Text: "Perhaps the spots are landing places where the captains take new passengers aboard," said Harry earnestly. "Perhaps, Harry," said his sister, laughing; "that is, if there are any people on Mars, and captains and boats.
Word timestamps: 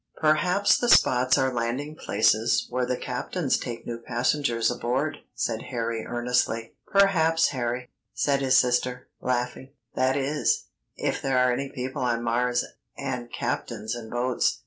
"Perhaps 0.17 0.79
the 0.79 0.89
spots 0.89 1.37
are 1.37 1.53
landing 1.53 1.95
places 1.95 2.65
where 2.71 2.87
the 2.87 2.97
captains 2.97 3.59
take 3.59 3.85
new 3.85 3.99
passengers 3.99 4.71
aboard," 4.71 5.17
said 5.35 5.61
Harry 5.69 6.07
earnestly. 6.07 6.73
"Perhaps, 6.87 7.49
Harry," 7.49 7.91
said 8.11 8.41
his 8.41 8.57
sister, 8.57 9.09
laughing; 9.19 9.69
"that 9.93 10.17
is, 10.17 10.63
if 10.97 11.21
there 11.21 11.37
are 11.37 11.53
any 11.53 11.69
people 11.69 12.01
on 12.01 12.23
Mars, 12.23 12.65
and 12.97 13.31
captains 13.31 13.93
and 13.93 14.09
boats. 14.09 14.57